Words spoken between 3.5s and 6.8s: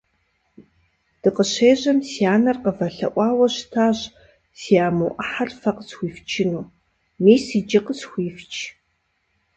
щытащ си аму Ӏыхьэр фэ къысхуифчыну.